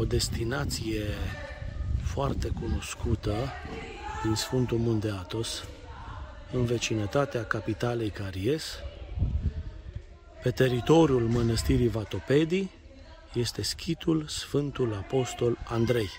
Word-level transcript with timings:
o 0.00 0.04
destinație 0.04 1.04
foarte 2.02 2.48
cunoscută 2.48 3.32
din 4.22 4.34
Sfântul 4.34 4.78
Munte 4.78 5.08
Atos, 5.08 5.64
în 6.52 6.64
vecinătatea 6.64 7.44
capitalei 7.44 8.10
Caries, 8.10 8.64
pe 10.42 10.50
teritoriul 10.50 11.28
mănăstirii 11.28 11.88
Vatopedii, 11.88 12.70
este 13.32 13.62
schitul 13.62 14.26
Sfântul 14.26 14.94
Apostol 14.94 15.58
Andrei. 15.64 16.10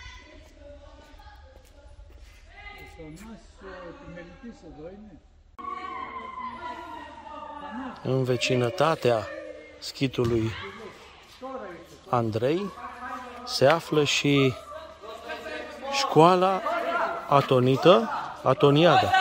În 8.03 8.23
vecinătatea 8.23 9.27
schitului 9.79 10.49
Andrei 12.09 12.71
se 13.45 13.65
află 13.65 14.03
și 14.03 14.53
școala 15.91 16.61
atonită, 17.27 18.09
Atoniada, 18.43 19.11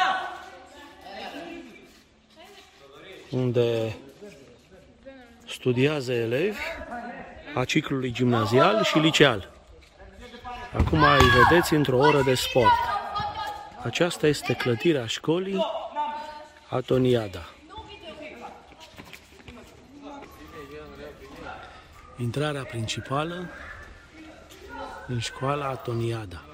unde 3.30 3.96
studiază 5.48 6.12
elevi 6.12 6.59
a 7.55 7.65
ciclului 7.65 8.12
gimnazial 8.12 8.83
și 8.83 8.98
liceal. 8.98 9.48
Acum 10.77 11.02
îi 11.02 11.29
vedeți 11.48 11.74
într-o 11.74 11.96
oră 11.96 12.23
de 12.23 12.34
sport. 12.34 12.73
Aceasta 13.82 14.27
este 14.27 14.52
clădirea 14.52 15.07
școlii 15.07 15.66
Atoniada. 16.68 17.45
Intrarea 22.16 22.63
principală 22.63 23.48
în 25.11 25.19
școala 25.19 25.66
Atoniada. 25.66 26.45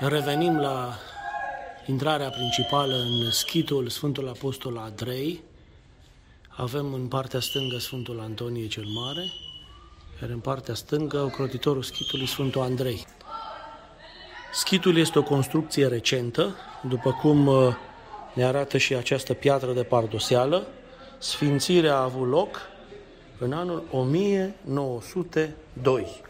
Revenim 0.00 0.56
la 0.58 0.94
intrarea 1.86 2.30
principală 2.30 2.94
în 2.94 3.30
schitul 3.30 3.88
Sfântul 3.88 4.28
Apostol 4.28 4.76
Andrei. 4.76 5.42
Avem 6.48 6.92
în 6.92 7.08
partea 7.08 7.40
stângă 7.40 7.78
Sfântul 7.78 8.20
Antonie 8.20 8.66
cel 8.66 8.84
Mare, 8.84 9.32
iar 10.20 10.30
în 10.30 10.38
partea 10.38 10.74
stângă 10.74 11.18
ocrotitorul 11.18 11.82
schitului 11.82 12.26
Sfântul 12.26 12.60
Andrei. 12.60 13.06
Schitul 14.56 14.96
este 14.96 15.18
o 15.18 15.22
construcție 15.22 15.86
recentă, 15.86 16.54
după 16.88 17.16
cum 17.20 17.46
uh, 17.46 17.74
ne 18.34 18.44
arată 18.44 18.78
și 18.78 18.94
această 18.94 19.34
piatră 19.34 19.72
de 19.72 19.82
pardoseală. 19.82 20.66
Sfințirea 21.18 21.94
a 21.94 22.02
avut 22.02 22.28
loc 22.28 22.60
în 23.38 23.52
anul 23.52 23.82
1902. 23.90 26.22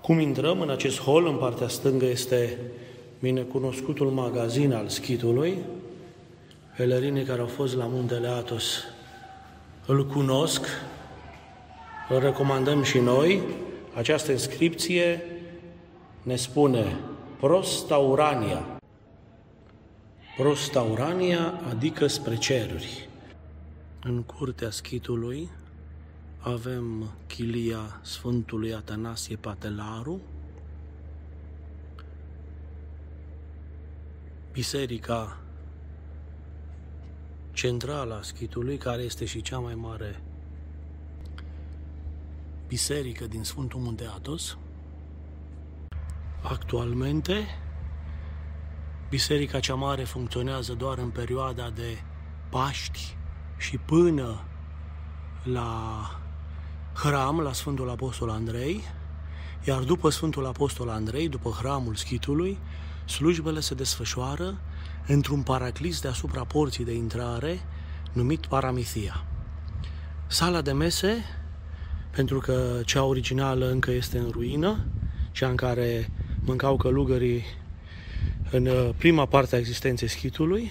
Cum 0.00 0.18
intrăm 0.18 0.60
în 0.60 0.70
acest 0.70 1.00
hol, 1.00 1.26
în 1.26 1.36
partea 1.36 1.68
stângă 1.68 2.04
este 2.04 2.58
binecunoscutul 3.20 4.10
magazin 4.10 4.72
al 4.72 4.88
schitului. 4.88 5.58
Pelerinii 6.76 7.24
care 7.24 7.40
au 7.40 7.46
fost 7.46 7.76
la 7.76 7.86
muntele 7.86 8.28
Atos 8.28 8.84
îl 9.86 10.06
cunosc, 10.06 10.66
îl 12.08 12.18
recomandăm 12.18 12.82
și 12.82 12.98
noi. 12.98 13.42
Această 13.94 14.32
inscripție 14.32 15.22
ne 16.22 16.36
spune 16.36 16.98
Prostaurania. 17.40 18.80
Prostaurania 20.36 21.60
adică 21.68 22.06
spre 22.06 22.36
ceruri. 22.36 23.08
În 24.02 24.22
curtea 24.22 24.70
schitului 24.70 25.48
avem 26.38 27.10
chilia 27.26 28.00
Sfântului 28.02 28.74
Atanasie 28.74 29.36
Patelaru, 29.36 30.20
biserica 34.52 35.38
centrală 37.52 38.14
a 38.14 38.22
schitului, 38.22 38.76
care 38.76 39.02
este 39.02 39.24
și 39.24 39.42
cea 39.42 39.58
mai 39.58 39.74
mare 39.74 40.22
biserică 42.68 43.26
din 43.26 43.42
Sfântul 43.42 43.80
Munte 43.80 44.04
Atos. 44.04 44.58
Actualmente, 46.42 47.46
biserica 49.08 49.60
cea 49.60 49.74
mare 49.74 50.04
funcționează 50.04 50.72
doar 50.72 50.98
în 50.98 51.08
perioada 51.08 51.70
de 51.70 52.02
Paști 52.48 53.16
și 53.56 53.76
până 53.76 54.44
la 55.42 56.00
hram 56.94 57.40
la 57.40 57.52
Sfântul 57.52 57.90
Apostol 57.90 58.30
Andrei, 58.30 58.82
iar 59.64 59.82
după 59.82 60.10
Sfântul 60.10 60.46
Apostol 60.46 60.88
Andrei, 60.88 61.28
după 61.28 61.50
hramul 61.50 61.94
schitului, 61.94 62.58
slujbele 63.04 63.60
se 63.60 63.74
desfășoară 63.74 64.58
într-un 65.06 65.42
paraclis 65.42 66.00
deasupra 66.00 66.44
porții 66.44 66.84
de 66.84 66.94
intrare, 66.94 67.60
numit 68.12 68.46
Paramithia. 68.46 69.24
Sala 70.26 70.60
de 70.60 70.72
mese, 70.72 71.24
pentru 72.10 72.38
că 72.38 72.80
cea 72.84 73.04
originală 73.04 73.70
încă 73.70 73.90
este 73.90 74.18
în 74.18 74.30
ruină, 74.30 74.86
cea 75.32 75.48
în 75.48 75.56
care 75.56 76.10
mâncau 76.48 76.76
călugării 76.76 77.44
în 78.50 78.66
uh, 78.66 78.90
prima 78.96 79.26
parte 79.26 79.54
a 79.54 79.58
existenței 79.58 80.08
schitului, 80.08 80.70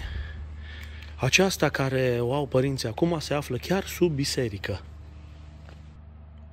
aceasta 1.16 1.68
care 1.68 2.18
o 2.20 2.34
au 2.34 2.46
părinții 2.46 2.88
acum 2.88 3.18
se 3.18 3.34
află 3.34 3.56
chiar 3.56 3.84
sub 3.84 4.12
biserică. 4.12 4.80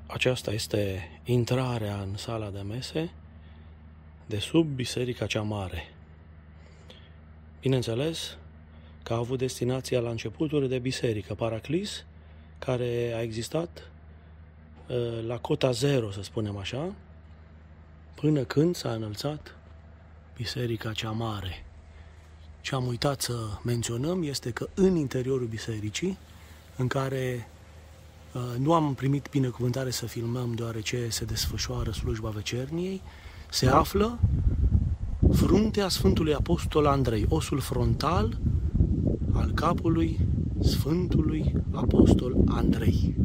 Aceasta 0.06 0.52
este 0.52 1.10
intrarea 1.24 1.96
în 2.02 2.18
sala 2.18 2.50
de 2.50 2.62
mese 2.62 3.12
de 4.26 4.38
sub 4.38 4.68
biserica 4.68 5.26
cea 5.26 5.42
mare. 5.42 5.94
Bineînțeles 7.62 8.38
că 9.04 9.14
a 9.14 9.18
avut 9.18 9.38
destinația 9.38 10.00
la 10.00 10.10
începuturi 10.10 10.70
de 10.70 10.80
biserică, 10.80 11.34
Paraclis, 11.34 12.06
care 12.60 13.14
a 13.16 13.22
existat 13.22 13.92
ă, 14.90 15.22
la 15.28 15.38
cota 15.38 15.72
zero, 15.72 16.12
să 16.12 16.24
spunem 16.24 16.58
așa, 16.58 16.94
până 18.16 18.44
când 18.44 18.76
s-a 18.76 18.92
înălțat 18.92 19.56
biserica 20.36 20.92
cea 20.92 21.12
mare. 21.12 21.66
Ce 22.62 22.76
am 22.76 22.86
uitat 22.86 23.22
să 23.22 23.34
menționăm 23.64 24.24
este 24.24 24.52
că 24.52 24.68
în 24.74 24.96
interiorul 24.96 25.48
bisericii, 25.48 26.18
în 26.76 26.88
care 26.88 27.48
Uh, 28.36 28.42
nu 28.60 28.74
am 28.74 28.94
primit 28.94 29.28
binecuvântare 29.32 29.90
să 29.90 30.06
filmăm 30.06 30.54
deoarece 30.54 31.08
se 31.10 31.26
desfășoară 31.26 31.92
slujba 31.92 32.30
vecerniei. 32.30 33.02
Se 33.50 33.68
află 33.68 34.20
fruntea 35.32 35.90
Sfântului 35.90 36.34
Apostol 36.34 36.86
Andrei, 36.86 37.26
osul 37.30 37.60
frontal 37.60 38.38
al 39.34 39.52
capului 39.52 40.20
Sfântului 40.62 41.54
Apostol 41.72 42.36
Andrei. 42.48 43.16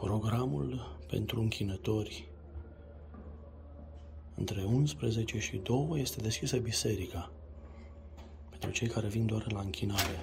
Programul 0.00 0.98
pentru 1.08 1.40
închinători 1.40 2.28
între 4.34 4.64
11 4.64 5.38
și 5.38 5.56
2 5.56 5.88
este 6.00 6.20
deschisă 6.20 6.56
biserica 6.56 7.30
pentru 8.48 8.70
cei 8.70 8.88
care 8.88 9.08
vin 9.08 9.26
doar 9.26 9.52
la 9.52 9.60
închinare. 9.60 10.22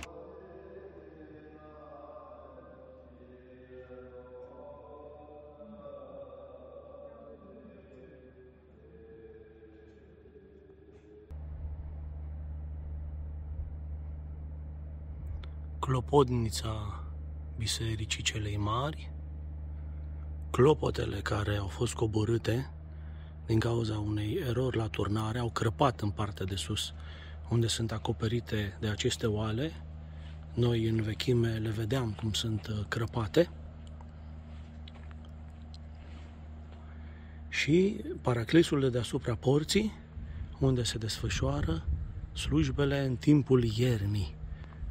Clopodnița 15.80 17.04
Bisericii 17.58 18.24
Celei 18.24 18.58
Mari, 18.58 19.15
clopotele 20.56 21.20
care 21.20 21.56
au 21.56 21.68
fost 21.68 21.94
coborâte 21.94 22.70
din 23.46 23.60
cauza 23.60 23.98
unei 23.98 24.40
erori 24.48 24.78
la 24.78 24.88
turnare 24.88 25.40
au 25.40 25.50
crăpat 25.50 26.02
în 26.02 26.10
partea 26.10 26.46
de 26.46 26.56
sus 26.56 26.94
unde 27.50 27.68
sunt 27.68 27.92
acoperite 27.92 28.78
de 28.80 28.88
aceste 28.88 29.28
oale. 29.28 29.72
Noi 30.54 30.88
în 30.88 31.02
vechime 31.02 31.54
le 31.54 31.70
vedeam 31.70 32.12
cum 32.12 32.34
sunt 32.34 32.68
uh, 32.68 32.86
crăpate. 32.88 33.50
Și 37.50 38.02
paraclisul 38.22 38.80
de 38.80 38.90
deasupra 38.90 39.36
porții, 39.36 39.94
unde 40.60 40.84
se 40.84 40.98
desfășoară 40.98 41.86
slujbele 42.34 43.06
în 43.06 43.16
timpul 43.16 43.64
iernii, 43.64 44.36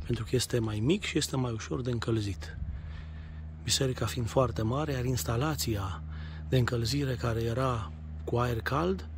pentru 0.05 0.25
că 0.25 0.37
este 0.37 0.59
mai 0.59 0.81
mic 0.81 1.05
și 1.05 1.19
este 1.19 1.37
mai 1.37 1.53
ușor 1.53 1.83
de 1.83 1.91
încălzit. 1.91 2.57
Biserica 3.65 4.07
fiind 4.07 4.29
foarte 4.29 4.63
mare, 4.63 4.93
iar 4.93 5.05
instalația 5.05 6.03
de 6.49 6.57
încălzire 6.59 7.15
care 7.15 7.43
era 7.43 7.93
cu 8.25 8.37
aer 8.37 8.61
cald 8.61 9.09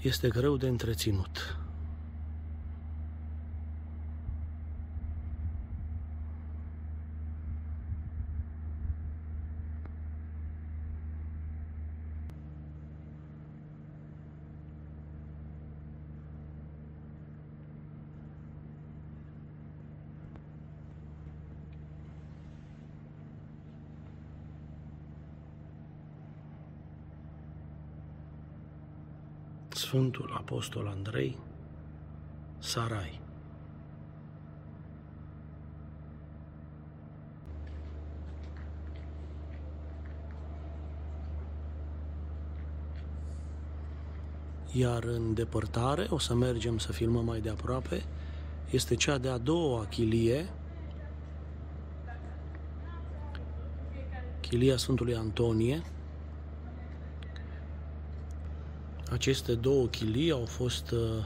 este 0.00 0.28
greu 0.28 0.56
de 0.56 0.68
întreținut. 0.68 1.56
Sfântul 29.82 30.32
Apostol 30.36 30.86
Andrei, 30.86 31.38
Sarai. 32.58 33.20
Iar 44.72 45.04
în 45.04 45.34
depărtare, 45.34 46.06
o 46.10 46.18
să 46.18 46.34
mergem 46.34 46.78
să 46.78 46.92
filmăm 46.92 47.24
mai 47.24 47.40
de 47.40 47.48
aproape, 47.48 48.04
este 48.70 48.94
cea 48.94 49.18
de-a 49.18 49.38
doua 49.38 49.84
chilie, 49.84 50.48
chilia 54.40 54.76
Sfântului 54.76 55.14
Antonie, 55.14 55.82
Aceste 59.12 59.54
două 59.54 59.86
chilii 59.86 60.30
au 60.30 60.44
fost 60.44 60.90
uh, 60.90 61.24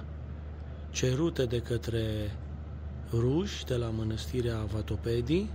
cerute 0.91 1.45
de 1.45 1.61
către 1.61 2.37
ruși 3.13 3.65
de 3.65 3.77
la 3.77 3.87
mănăstirea 3.87 4.65
Vatopedii. 4.65 5.51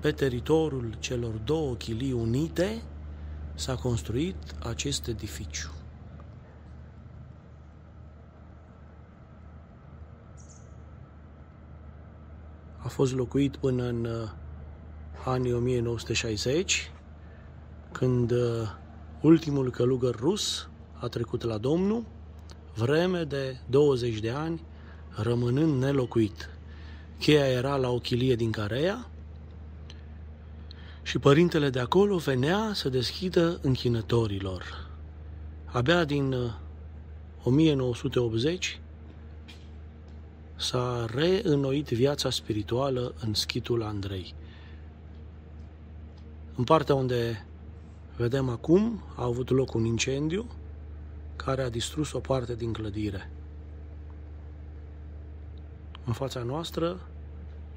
Pe 0.00 0.12
teritoriul 0.12 0.96
celor 0.98 1.34
două 1.34 1.74
chilii 1.74 2.12
unite 2.12 2.82
s-a 3.54 3.74
construit 3.74 4.36
acest 4.58 5.06
edificiu. 5.06 5.70
A 12.78 12.88
fost 12.88 13.14
locuit 13.14 13.56
până 13.56 13.84
în 13.84 14.04
uh, 14.04 14.28
anii 15.24 15.52
1960, 15.52 16.92
când 17.92 18.30
uh, 18.30 18.68
ultimul 19.20 19.70
călugăr 19.70 20.14
rus 20.14 20.69
a 21.00 21.08
trecut 21.08 21.42
la 21.42 21.58
Domnul, 21.58 22.04
vreme 22.74 23.22
de 23.24 23.56
20 23.66 24.18
de 24.18 24.30
ani, 24.30 24.60
rămânând 25.08 25.82
nelocuit. 25.82 26.50
Cheia 27.18 27.46
era 27.46 27.76
la 27.76 27.88
o 27.88 27.98
chilie 27.98 28.34
din 28.34 28.50
Carea 28.50 29.06
și 31.02 31.18
părintele 31.18 31.70
de 31.70 31.78
acolo 31.78 32.16
venea 32.16 32.70
să 32.74 32.88
deschidă 32.88 33.58
închinătorilor. 33.62 34.88
Abia 35.64 36.04
din 36.04 36.34
1980 37.42 38.66
uh, 38.66 38.88
s-a 40.56 41.06
reînnoit 41.14 41.88
viața 41.88 42.30
spirituală 42.30 43.14
în 43.20 43.34
schitul 43.34 43.82
Andrei. 43.82 44.34
În 46.54 46.64
partea 46.64 46.94
unde 46.94 47.46
vedem 48.16 48.48
acum 48.48 49.02
a 49.16 49.24
avut 49.24 49.50
loc 49.50 49.74
un 49.74 49.84
incendiu 49.84 50.46
care 51.44 51.62
a 51.62 51.68
distrus 51.68 52.12
o 52.12 52.18
parte 52.18 52.54
din 52.54 52.72
clădire. 52.72 53.30
În 56.04 56.12
fața 56.12 56.42
noastră 56.42 57.00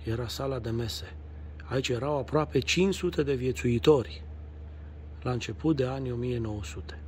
era 0.03 0.27
sala 0.27 0.59
de 0.59 0.69
mese. 0.69 1.15
Aici 1.63 1.89
erau 1.89 2.17
aproape 2.17 2.59
500 2.59 3.23
de 3.23 3.33
viețuitori 3.33 4.23
la 5.21 5.31
început 5.31 5.75
de 5.75 5.85
anii 5.85 6.11
1900. 6.11 6.99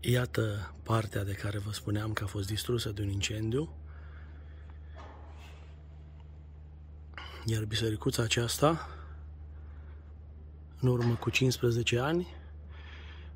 Iată 0.00 0.74
partea 0.82 1.24
de 1.24 1.32
care 1.32 1.58
vă 1.58 1.72
spuneam 1.72 2.12
că 2.12 2.24
a 2.24 2.26
fost 2.26 2.46
distrusă 2.46 2.90
de 2.90 3.02
un 3.02 3.08
incendiu. 3.08 3.68
Iar 7.44 7.64
bisericuța 7.64 8.22
aceasta, 8.22 8.88
în 10.80 10.88
urmă 10.88 11.14
cu 11.14 11.30
15 11.30 11.98
ani, 11.98 12.26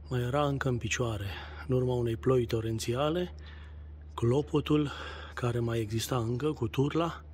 mai 0.09 0.21
era 0.21 0.47
încă 0.47 0.69
în 0.69 0.79
picioare. 0.79 1.27
În 1.69 1.77
urma 1.77 1.95
unei 1.95 2.17
ploi 2.17 2.47
torențiale, 2.47 3.35
clopotul 4.15 4.91
care 5.35 5.59
mai 5.59 5.81
exista 5.81 6.17
încă 6.17 6.53
cu 6.53 6.69
turla 6.69 7.25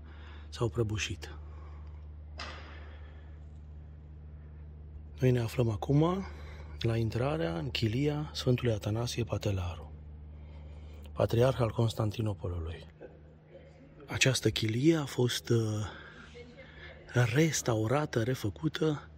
s-au 0.49 0.69
prăbușit. 0.69 1.35
Noi 5.21 5.31
ne 5.31 5.41
aflăm 5.41 5.69
acum 5.69 6.27
la 6.81 6.97
intrarea 6.97 7.57
în 7.59 7.71
chilia 7.71 8.31
Sfântului 8.35 8.73
Atanasie 8.73 9.25
Patelaru, 9.25 9.93
patriarh 11.13 11.61
al 11.61 11.71
Constantinopolului. 11.71 12.87
Această 14.07 14.51
chilie 14.51 14.97
a 14.97 15.05
fost 15.05 15.49
uh, 15.49 15.59
restaurată, 17.35 18.23
refăcută 18.23 19.09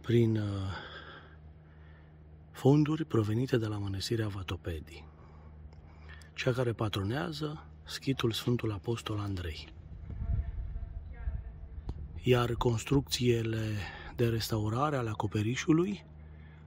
prin 0.00 0.36
uh, 0.36 0.44
fonduri 2.54 3.04
provenite 3.04 3.56
de 3.56 3.66
la 3.66 3.78
mănăstirea 3.78 4.28
Vatopedii, 4.28 5.04
cea 6.34 6.52
care 6.52 6.72
patronează 6.72 7.66
schitul 7.82 8.32
Sfântul 8.32 8.72
Apostol 8.72 9.18
Andrei. 9.18 9.68
Iar 12.22 12.52
construcțiile 12.52 13.76
de 14.16 14.28
restaurare 14.28 14.96
ale 14.96 15.08
acoperișului 15.08 16.04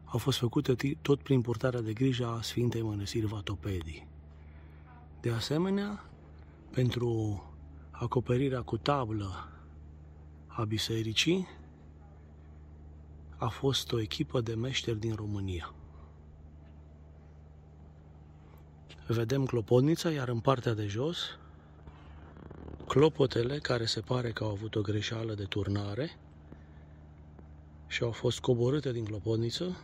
au 0.06 0.20
fost 0.20 0.38
făcute 0.38 0.76
tot 1.02 1.22
prin 1.22 1.42
purtarea 1.42 1.82
de 1.82 1.94
grijă 1.94 2.28
a 2.28 2.42
Sfintei 2.42 2.82
Mănăstiri 2.82 3.26
Vatopedii. 3.26 4.08
De 5.22 5.32
asemenea, 5.32 6.10
pentru 6.72 7.44
acoperirea 7.92 8.62
cu 8.62 8.78
tablă 8.78 9.50
a 10.48 10.64
bisericii, 10.64 11.48
a 13.38 13.48
fost 13.48 13.92
o 13.92 14.00
echipă 14.00 14.42
de 14.42 14.54
meșteri 14.54 15.00
din 15.00 15.16
România. 15.16 15.74
Vedem 19.08 19.46
clopotnița, 19.46 20.12
iar 20.12 20.28
în 20.28 20.40
partea 20.40 20.74
de 20.74 20.86
jos, 20.86 21.18
clopotele 22.88 23.58
care 23.58 23.86
se 23.86 24.00
pare 24.00 24.32
că 24.32 24.44
au 24.44 24.50
avut 24.50 24.76
o 24.76 24.82
greșeală 24.82 25.34
de 25.34 25.44
turnare 25.44 26.18
și 27.88 28.04
au 28.04 28.12
fost 28.12 28.40
coborâte 28.40 28.92
din 28.92 29.06
clopotniță 29.06 29.78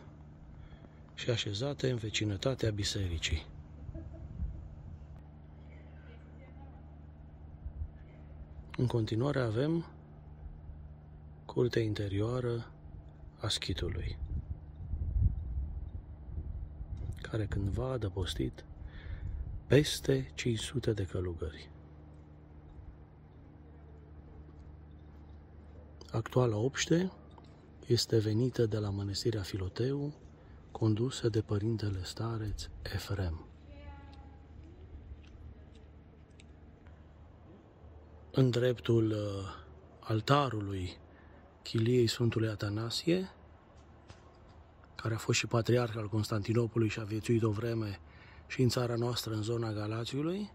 și 1.14 1.30
așezate 1.30 1.90
în 1.90 1.96
vecinătatea 1.96 2.70
bisericii. 2.70 3.46
În 8.76 8.86
continuare 8.86 9.40
avem 9.40 9.86
curtea 11.44 11.82
interioară 11.82 12.73
a 13.44 13.48
schitului, 13.48 14.18
care 17.22 17.46
cândva 17.46 17.84
a 17.84 17.92
adăpostit 17.92 18.64
peste 19.66 20.30
500 20.34 20.92
de 20.92 21.04
călugări. 21.04 21.70
Actuala 26.10 26.56
obște 26.56 27.12
este 27.86 28.18
venită 28.18 28.66
de 28.66 28.78
la 28.78 28.90
mănăstirea 28.90 29.42
Filoteu, 29.42 30.12
condusă 30.70 31.28
de 31.28 31.40
părintele 31.40 32.04
stareț 32.04 32.68
Efrem. 32.82 33.46
În 38.32 38.50
dreptul 38.50 39.10
uh, 39.10 39.16
altarului 40.00 41.02
chiliei 41.64 42.06
Sfântului 42.06 42.48
Atanasie, 42.48 43.30
care 44.94 45.14
a 45.14 45.18
fost 45.18 45.38
și 45.38 45.46
patriarh 45.46 45.96
al 45.96 46.08
Constantinopolului 46.08 46.92
și 46.92 47.00
a 47.00 47.04
viețuit 47.04 47.42
o 47.42 47.50
vreme 47.50 48.00
și 48.46 48.62
în 48.62 48.68
țara 48.68 48.94
noastră, 48.94 49.34
în 49.34 49.42
zona 49.42 49.72
Galațiului, 49.72 50.50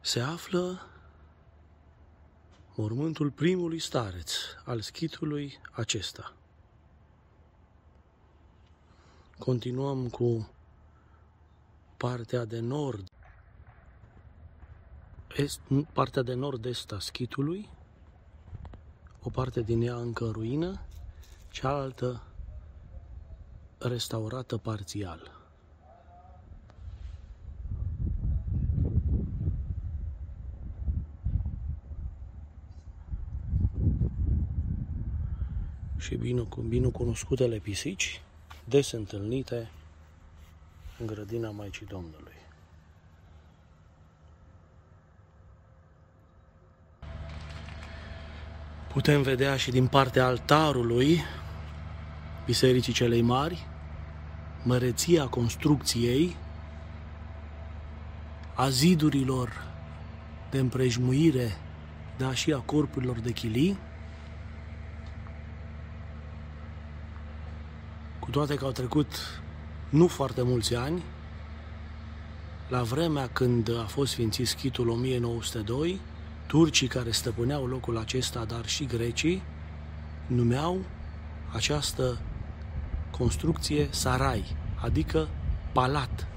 se 0.00 0.20
află 0.20 0.86
mormântul 2.74 3.30
primului 3.30 3.78
stareț 3.78 4.32
al 4.64 4.80
schitului 4.80 5.60
acesta. 5.70 6.34
Continuăm 9.38 10.08
cu 10.08 10.50
partea 11.96 12.44
de 12.44 12.58
nord, 12.58 13.10
est, 15.36 15.60
partea 15.92 16.22
de 16.22 16.34
nord-est 16.34 16.92
a 16.92 16.98
schitului, 16.98 17.68
o 19.26 19.30
parte 19.30 19.62
din 19.62 19.82
ea 19.82 19.94
încă 19.94 20.24
în 20.24 20.32
ruină, 20.32 20.80
cealaltă 21.50 22.22
restaurată 23.78 24.56
parțial. 24.56 25.30
și 35.98 36.16
bine 36.16 36.88
cunoscutele 36.90 37.58
pisici, 37.58 38.22
des 38.64 38.90
întâlnite 38.90 39.70
în 40.98 41.06
grădina 41.06 41.50
Maicii 41.50 41.86
Domnului. 41.86 42.35
Putem 48.96 49.22
vedea 49.22 49.56
și 49.56 49.70
din 49.70 49.86
partea 49.86 50.26
altarului 50.26 51.24
Bisericii 52.44 52.92
Celei 52.92 53.20
Mari, 53.20 53.66
măreția 54.62 55.26
construcției, 55.26 56.36
a 58.54 58.68
zidurilor 58.68 59.52
de 60.50 60.58
împrejmuire, 60.58 61.56
dar 62.16 62.36
și 62.36 62.52
a 62.52 62.58
corpurilor 62.58 63.18
de 63.18 63.32
chilii, 63.32 63.78
cu 68.18 68.30
toate 68.30 68.54
că 68.54 68.64
au 68.64 68.72
trecut 68.72 69.40
nu 69.88 70.06
foarte 70.06 70.42
mulți 70.42 70.74
ani, 70.74 71.02
la 72.68 72.82
vremea 72.82 73.28
când 73.28 73.78
a 73.78 73.84
fost 73.84 74.12
sfințit 74.12 74.46
schitul 74.46 74.88
1902, 74.88 76.00
turcii 76.46 76.88
care 76.88 77.10
stăpâneau 77.10 77.66
locul 77.66 77.98
acesta, 77.98 78.44
dar 78.44 78.66
și 78.66 78.84
grecii, 78.84 79.42
numeau 80.26 80.78
această 81.52 82.20
construcție 83.10 83.88
sarai, 83.90 84.44
adică 84.82 85.28
palat. 85.72 86.28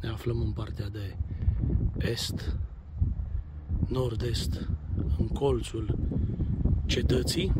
Ne 0.00 0.08
aflăm 0.08 0.40
în 0.40 0.52
partea 0.52 0.88
de 0.88 1.16
est, 1.98 2.56
nord-est, 3.88 4.68
în 5.18 5.28
colțul 5.28 5.98
cetății, 6.86 7.52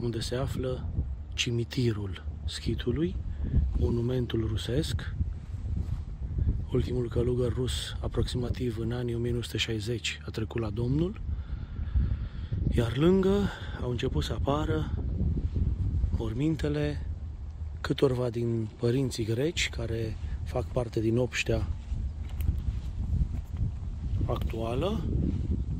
unde 0.00 0.20
se 0.20 0.36
află 0.36 0.88
cimitirul 1.34 2.24
schitului, 2.44 3.16
monumentul 3.78 4.46
rusesc, 4.46 5.14
ultimul 6.72 7.08
călugăr 7.08 7.52
rus, 7.52 7.96
aproximativ 8.00 8.78
în 8.78 8.92
anii 8.92 9.14
1960, 9.14 10.20
a 10.26 10.30
trecut 10.30 10.60
la 10.60 10.70
Domnul, 10.70 11.20
iar 12.70 12.96
lângă 12.96 13.48
au 13.82 13.90
început 13.90 14.24
să 14.24 14.32
apară 14.32 14.90
mormintele 16.16 17.06
câtorva 17.80 18.30
din 18.30 18.68
părinții 18.78 19.24
greci 19.24 19.68
care 19.68 20.16
fac 20.44 20.64
parte 20.64 21.00
din 21.00 21.16
obștea 21.16 21.66
actuală, 24.26 25.04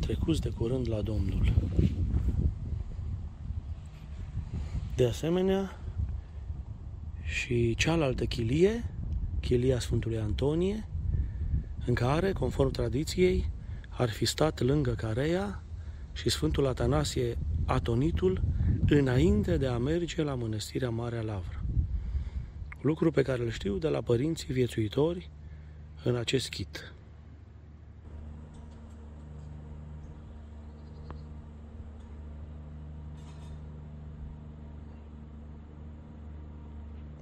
trecuți 0.00 0.40
de 0.40 0.48
curând 0.48 0.88
la 0.88 1.00
Domnul. 1.00 1.52
De 4.96 5.06
asemenea, 5.06 5.78
și 7.24 7.74
cealaltă 7.74 8.24
chilie, 8.24 8.84
chilia 9.40 9.78
Sfântului 9.78 10.18
Antonie, 10.18 10.88
în 11.86 11.94
care, 11.94 12.32
conform 12.32 12.70
tradiției, 12.70 13.50
ar 13.88 14.10
fi 14.10 14.24
stat 14.24 14.60
lângă 14.60 14.90
Carea 14.90 15.62
și 16.12 16.30
Sfântul 16.30 16.66
Atanasie 16.66 17.38
Atonitul 17.66 18.42
înainte 18.88 19.56
de 19.56 19.66
a 19.66 19.78
merge 19.78 20.22
la 20.22 20.34
Mănăstirea 20.34 20.90
Marea 20.90 21.22
Lavră. 21.22 21.64
Lucru 22.80 23.10
pe 23.10 23.22
care 23.22 23.42
îl 23.42 23.50
știu 23.50 23.76
de 23.76 23.88
la 23.88 24.00
părinții 24.00 24.52
viețuitori 24.52 25.30
în 26.04 26.16
acest 26.16 26.48
chit. 26.48 26.92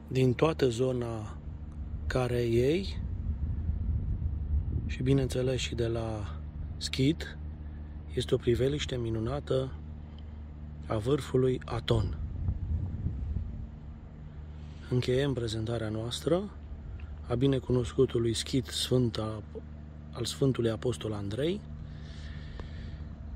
din 0.08 0.34
toată 0.34 0.68
zona 0.68 1.37
care 2.08 2.42
ei 2.42 3.02
și 4.86 5.02
bineînțeles 5.02 5.60
și 5.60 5.74
de 5.74 5.86
la 5.86 6.36
Schid 6.76 7.38
este 8.14 8.34
o 8.34 8.36
priveliște 8.36 8.96
minunată 8.96 9.72
a 10.86 10.96
vârfului 10.96 11.60
Aton. 11.64 12.18
Încheiem 14.90 15.32
prezentarea 15.32 15.88
noastră 15.88 16.50
a 17.26 17.34
binecunoscutului 17.34 18.34
schid 18.34 18.68
sfânt 18.68 19.18
a, 19.18 19.42
al 20.12 20.24
Sfântului 20.24 20.70
Apostol 20.70 21.12
Andrei 21.12 21.60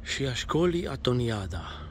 și 0.02 0.26
a 0.26 0.34
școlii 0.34 0.88
Atoniada. 0.88 1.81